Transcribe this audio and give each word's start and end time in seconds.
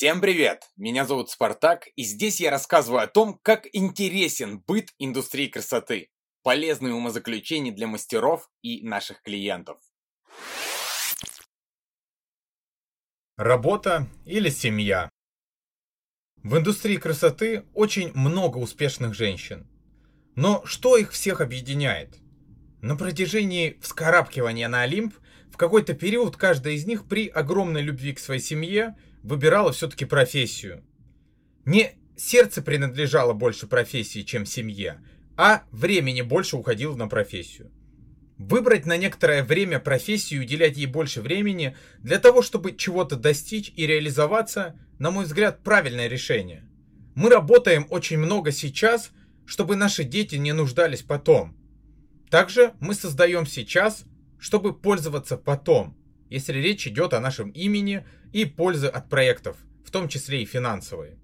Всем 0.00 0.22
привет! 0.22 0.70
Меня 0.78 1.04
зовут 1.04 1.28
Спартак, 1.28 1.88
и 1.94 2.04
здесь 2.04 2.40
я 2.40 2.50
рассказываю 2.50 3.02
о 3.02 3.06
том, 3.06 3.38
как 3.42 3.66
интересен 3.74 4.60
быт 4.66 4.88
индустрии 4.98 5.46
красоты, 5.46 6.08
полезные 6.42 6.94
умозаключения 6.94 7.70
для 7.70 7.86
мастеров 7.86 8.48
и 8.62 8.82
наших 8.82 9.20
клиентов. 9.20 9.78
Работа 13.36 14.08
или 14.24 14.48
семья? 14.48 15.10
В 16.36 16.56
индустрии 16.56 16.96
красоты 16.96 17.66
очень 17.74 18.10
много 18.14 18.56
успешных 18.56 19.12
женщин. 19.12 19.68
Но 20.34 20.64
что 20.64 20.96
их 20.96 21.12
всех 21.12 21.42
объединяет? 21.42 22.16
На 22.80 22.96
протяжении 22.96 23.78
вскарабкивания 23.82 24.66
на 24.68 24.80
Олимп 24.80 25.14
в 25.52 25.56
какой-то 25.56 25.94
период 25.94 26.36
каждая 26.36 26.74
из 26.74 26.86
них 26.86 27.06
при 27.06 27.28
огромной 27.28 27.82
любви 27.82 28.12
к 28.12 28.18
своей 28.18 28.40
семье– 28.40 28.96
выбирала 29.22 29.72
все-таки 29.72 30.04
профессию. 30.04 30.84
Не 31.64 31.92
сердце 32.16 32.62
принадлежало 32.62 33.32
больше 33.32 33.66
профессии, 33.66 34.22
чем 34.22 34.46
семье, 34.46 35.02
а 35.36 35.64
времени 35.70 36.22
больше 36.22 36.56
уходило 36.56 36.94
на 36.96 37.08
профессию. 37.08 37.70
Выбрать 38.38 38.86
на 38.86 38.96
некоторое 38.96 39.42
время 39.42 39.80
профессию 39.80 40.40
и 40.40 40.44
уделять 40.44 40.78
ей 40.78 40.86
больше 40.86 41.20
времени 41.20 41.76
для 41.98 42.18
того, 42.18 42.40
чтобы 42.40 42.74
чего-то 42.74 43.16
достичь 43.16 43.70
и 43.76 43.86
реализоваться, 43.86 44.78
на 44.98 45.10
мой 45.10 45.26
взгляд, 45.26 45.62
правильное 45.62 46.08
решение. 46.08 46.64
Мы 47.14 47.28
работаем 47.28 47.86
очень 47.90 48.18
много 48.18 48.50
сейчас, 48.50 49.10
чтобы 49.44 49.76
наши 49.76 50.04
дети 50.04 50.36
не 50.36 50.52
нуждались 50.52 51.02
потом. 51.02 51.54
Также 52.30 52.72
мы 52.80 52.94
создаем 52.94 53.44
сейчас, 53.44 54.04
чтобы 54.40 54.74
пользоваться 54.74 55.36
потом, 55.36 55.96
если 56.28 56.54
речь 56.58 56.86
идет 56.86 57.14
о 57.14 57.20
нашем 57.20 57.50
имени 57.50 58.06
и 58.32 58.44
пользы 58.44 58.86
от 58.86 59.08
проектов, 59.08 59.56
в 59.84 59.90
том 59.90 60.08
числе 60.08 60.42
и 60.42 60.46
финансовые. 60.46 61.18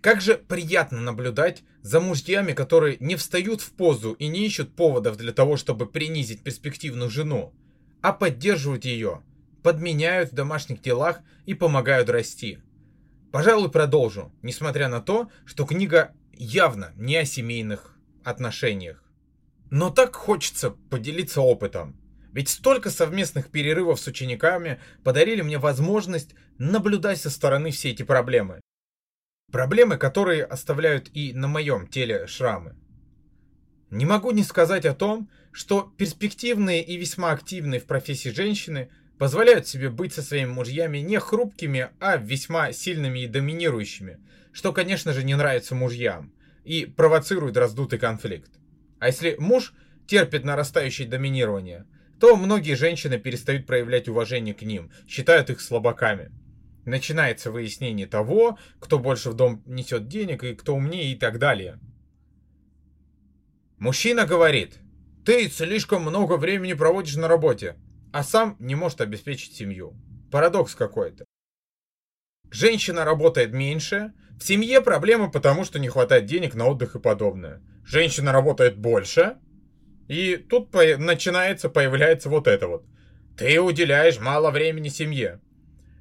Как 0.00 0.20
же 0.20 0.34
приятно 0.36 1.00
наблюдать 1.00 1.62
за 1.80 2.00
мужьями, 2.00 2.52
которые 2.52 2.96
не 2.98 3.14
встают 3.16 3.60
в 3.60 3.72
позу 3.72 4.12
и 4.14 4.26
не 4.26 4.44
ищут 4.44 4.74
поводов 4.74 5.16
для 5.16 5.32
того, 5.32 5.56
чтобы 5.56 5.86
принизить 5.86 6.42
перспективную 6.42 7.08
жену, 7.08 7.54
а 8.00 8.12
поддерживают 8.12 8.84
ее, 8.84 9.22
подменяют 9.62 10.32
в 10.32 10.34
домашних 10.34 10.82
делах 10.82 11.20
и 11.46 11.54
помогают 11.54 12.10
расти. 12.10 12.58
Пожалуй, 13.30 13.70
продолжу, 13.70 14.32
несмотря 14.42 14.88
на 14.88 15.00
то, 15.00 15.30
что 15.44 15.64
книга 15.64 16.12
явно 16.32 16.92
не 16.96 17.16
о 17.16 17.24
семейных 17.24 17.96
отношениях. 18.24 19.02
Но 19.70 19.90
так 19.90 20.16
хочется 20.16 20.72
поделиться 20.90 21.40
опытом. 21.40 21.96
Ведь 22.32 22.48
столько 22.48 22.90
совместных 22.90 23.50
перерывов 23.50 24.00
с 24.00 24.06
учениками 24.06 24.80
подарили 25.04 25.42
мне 25.42 25.58
возможность 25.58 26.34
наблюдать 26.58 27.20
со 27.20 27.30
стороны 27.30 27.70
все 27.70 27.90
эти 27.90 28.02
проблемы. 28.02 28.60
Проблемы, 29.50 29.98
которые 29.98 30.44
оставляют 30.44 31.10
и 31.12 31.34
на 31.34 31.46
моем 31.46 31.86
теле 31.86 32.26
шрамы. 32.26 32.74
Не 33.90 34.06
могу 34.06 34.30
не 34.30 34.42
сказать 34.44 34.86
о 34.86 34.94
том, 34.94 35.28
что 35.52 35.92
перспективные 35.98 36.82
и 36.82 36.96
весьма 36.96 37.32
активные 37.32 37.80
в 37.80 37.84
профессии 37.84 38.30
женщины 38.30 38.88
позволяют 39.18 39.68
себе 39.68 39.90
быть 39.90 40.14
со 40.14 40.22
своими 40.22 40.48
мужьями 40.48 40.98
не 40.98 41.20
хрупкими, 41.20 41.90
а 42.00 42.16
весьма 42.16 42.72
сильными 42.72 43.20
и 43.20 43.26
доминирующими, 43.26 44.18
что, 44.52 44.72
конечно 44.72 45.12
же, 45.12 45.22
не 45.22 45.34
нравится 45.34 45.74
мужьям 45.74 46.32
и 46.64 46.86
провоцирует 46.86 47.58
раздутый 47.58 47.98
конфликт. 47.98 48.52
А 49.00 49.08
если 49.08 49.36
муж 49.38 49.74
терпит 50.06 50.44
нарастающее 50.44 51.06
доминирование– 51.06 51.84
то 52.22 52.36
многие 52.36 52.74
женщины 52.74 53.18
перестают 53.18 53.66
проявлять 53.66 54.06
уважение 54.06 54.54
к 54.54 54.62
ним, 54.62 54.92
считают 55.08 55.50
их 55.50 55.60
слабаками. 55.60 56.30
Начинается 56.84 57.50
выяснение 57.50 58.06
того, 58.06 58.60
кто 58.78 59.00
больше 59.00 59.30
в 59.30 59.34
дом 59.34 59.60
несет 59.66 60.06
денег 60.06 60.44
и 60.44 60.54
кто 60.54 60.76
умнее 60.76 61.14
и 61.14 61.16
так 61.16 61.40
далее. 61.40 61.80
Мужчина 63.76 64.24
говорит, 64.24 64.78
ты 65.24 65.48
слишком 65.48 66.02
много 66.02 66.36
времени 66.36 66.74
проводишь 66.74 67.16
на 67.16 67.26
работе, 67.26 67.74
а 68.12 68.22
сам 68.22 68.54
не 68.60 68.76
может 68.76 69.00
обеспечить 69.00 69.56
семью. 69.56 69.96
Парадокс 70.30 70.76
какой-то. 70.76 71.24
Женщина 72.52 73.04
работает 73.04 73.52
меньше, 73.52 74.12
в 74.38 74.44
семье 74.44 74.80
проблема 74.80 75.28
потому, 75.28 75.64
что 75.64 75.80
не 75.80 75.88
хватает 75.88 76.26
денег 76.26 76.54
на 76.54 76.68
отдых 76.68 76.94
и 76.94 77.00
подобное. 77.00 77.60
Женщина 77.84 78.30
работает 78.30 78.78
больше, 78.78 79.38
и 80.08 80.36
тут 80.36 80.70
по 80.70 80.82
начинается, 80.98 81.68
появляется 81.68 82.28
вот 82.28 82.46
это 82.46 82.66
вот. 82.68 82.84
Ты 83.36 83.60
уделяешь 83.60 84.20
мало 84.20 84.50
времени 84.50 84.88
семье. 84.88 85.40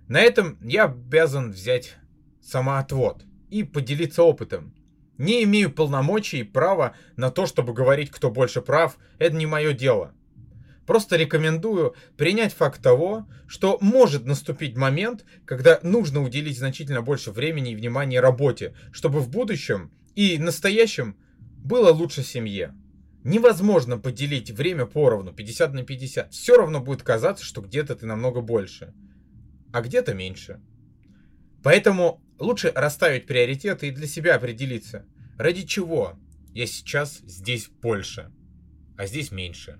На 0.07 0.19
этом 0.19 0.57
я 0.61 0.85
обязан 0.85 1.51
взять 1.51 1.95
самоотвод 2.41 3.23
и 3.49 3.63
поделиться 3.63 4.23
опытом. 4.23 4.75
Не 5.17 5.43
имею 5.43 5.71
полномочий 5.71 6.39
и 6.39 6.43
права 6.43 6.95
на 7.15 7.31
то, 7.31 7.45
чтобы 7.45 7.73
говорить, 7.73 8.09
кто 8.09 8.31
больше 8.31 8.61
прав, 8.61 8.97
это 9.19 9.35
не 9.35 9.45
мое 9.45 9.73
дело. 9.73 10.13
Просто 10.85 11.15
рекомендую 11.15 11.95
принять 12.17 12.53
факт 12.53 12.81
того, 12.81 13.27
что 13.47 13.77
может 13.81 14.25
наступить 14.25 14.75
момент, 14.75 15.23
когда 15.45 15.79
нужно 15.83 16.21
уделить 16.23 16.57
значительно 16.57 17.01
больше 17.01 17.31
времени 17.31 17.71
и 17.71 17.75
внимания 17.75 18.19
работе, 18.19 18.73
чтобы 18.91 19.19
в 19.19 19.29
будущем 19.29 19.91
и 20.15 20.37
настоящем 20.37 21.15
было 21.63 21.91
лучше 21.91 22.23
семье 22.23 22.73
невозможно 23.23 23.97
поделить 23.97 24.51
время 24.51 24.85
поровну, 24.85 25.33
50 25.33 25.73
на 25.73 25.83
50. 25.83 26.31
Все 26.31 26.57
равно 26.57 26.81
будет 26.81 27.03
казаться, 27.03 27.45
что 27.45 27.61
где-то 27.61 27.95
ты 27.95 28.05
намного 28.05 28.41
больше, 28.41 28.93
а 29.71 29.81
где-то 29.81 30.13
меньше. 30.13 30.61
Поэтому 31.63 32.21
лучше 32.39 32.71
расставить 32.73 33.27
приоритеты 33.27 33.87
и 33.87 33.91
для 33.91 34.07
себя 34.07 34.35
определиться, 34.35 35.05
ради 35.37 35.65
чего 35.65 36.19
я 36.53 36.65
сейчас 36.65 37.19
здесь 37.19 37.67
больше, 37.67 38.31
а 38.97 39.05
здесь 39.05 39.31
меньше. 39.31 39.79